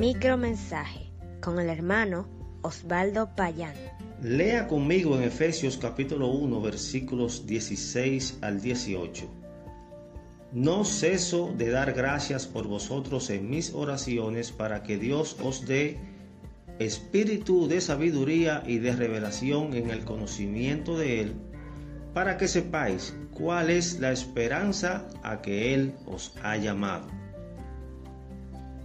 [0.00, 1.12] Micromensaje
[1.42, 2.26] con el hermano
[2.62, 3.74] Osvaldo Payán.
[4.22, 9.28] Lea conmigo en Efesios capítulo 1 versículos 16 al 18.
[10.52, 15.98] No ceso de dar gracias por vosotros en mis oraciones para que Dios os dé
[16.78, 21.34] espíritu de sabiduría y de revelación en el conocimiento de Él,
[22.14, 27.19] para que sepáis cuál es la esperanza a que Él os ha llamado.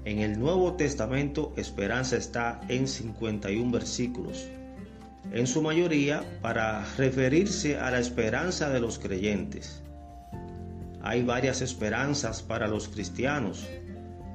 [0.05, 4.47] En el Nuevo Testamento esperanza está en 51 versículos,
[5.31, 9.81] en su mayoría para referirse a la esperanza de los creyentes.
[11.01, 13.67] Hay varias esperanzas para los cristianos.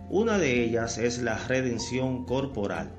[0.08, 2.90] Una de ellas es la redención corporal.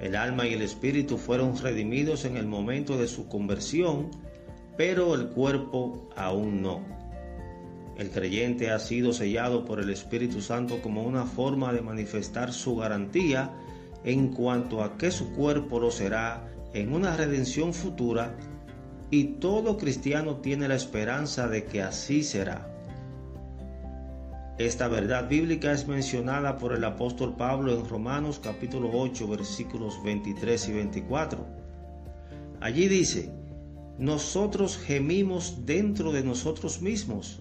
[0.00, 4.10] El alma y el espíritu fueron redimidos en el momento de su conversión,
[4.76, 7.01] pero el cuerpo aún no.
[8.02, 12.74] El creyente ha sido sellado por el Espíritu Santo como una forma de manifestar su
[12.74, 13.52] garantía
[14.02, 18.36] en cuanto a que su cuerpo lo será en una redención futura
[19.08, 22.68] y todo cristiano tiene la esperanza de que así será.
[24.58, 30.68] Esta verdad bíblica es mencionada por el apóstol Pablo en Romanos capítulo 8 versículos 23
[30.70, 31.46] y 24.
[32.60, 33.32] Allí dice,
[33.96, 37.38] nosotros gemimos dentro de nosotros mismos,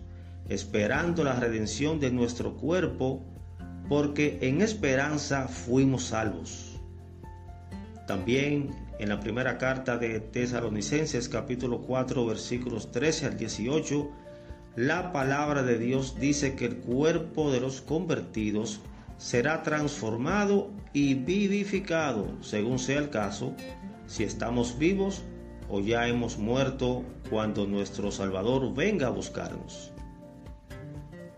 [0.49, 3.23] esperando la redención de nuestro cuerpo,
[3.87, 6.79] porque en esperanza fuimos salvos.
[8.07, 8.69] También
[8.99, 14.11] en la primera carta de Tesalonicenses capítulo 4 versículos 13 al 18,
[14.75, 18.79] la palabra de Dios dice que el cuerpo de los convertidos
[19.17, 23.53] será transformado y vivificado, según sea el caso,
[24.07, 25.23] si estamos vivos
[25.69, 29.90] o ya hemos muerto cuando nuestro Salvador venga a buscarnos.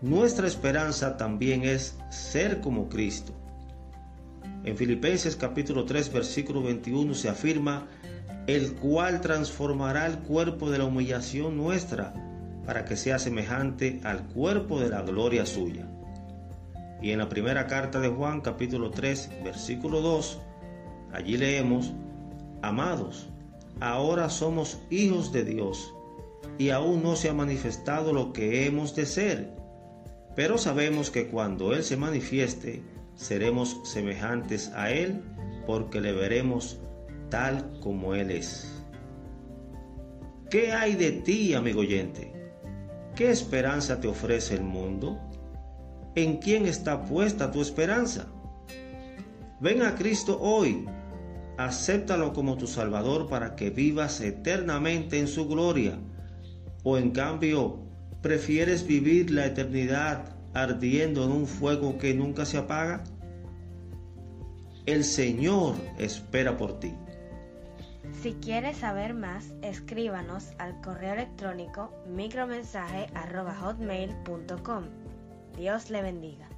[0.04, 3.32] Nuestra esperanza también es ser como Cristo
[4.64, 7.86] en Filipenses capítulo 3 versículo 21 se afirma,
[8.46, 12.14] el cual transformará el cuerpo de la humillación nuestra
[12.64, 15.86] para que sea semejante al cuerpo de la gloria suya.
[17.02, 20.40] Y en la primera carta de Juan capítulo 3 versículo 2,
[21.12, 21.92] allí leemos,
[22.62, 23.28] Amados,
[23.80, 25.94] ahora somos hijos de Dios
[26.56, 29.63] y aún no se ha manifestado lo que hemos de ser,
[30.34, 32.82] pero sabemos que cuando Él se manifieste,
[33.14, 35.22] seremos semejantes a Él
[35.66, 36.80] porque le veremos
[37.30, 38.82] tal como Él es.
[40.50, 42.32] ¿Qué hay de ti, amigo oyente?
[43.14, 45.20] ¿Qué esperanza te ofrece el mundo?
[46.16, 48.26] ¿En quién está puesta tu esperanza?
[49.60, 50.84] Ven a Cristo hoy,
[51.56, 55.98] acéptalo como tu Salvador para que vivas eternamente en su gloria.
[56.82, 57.83] O en cambio,
[58.24, 63.04] prefieres vivir la eternidad ardiendo en un fuego que nunca se apaga?
[64.86, 66.94] El Señor espera por ti.
[68.22, 74.84] Si quieres saber más, escríbanos al correo electrónico micromensaje.hotmail.com.
[75.58, 76.48] Dios le bendiga.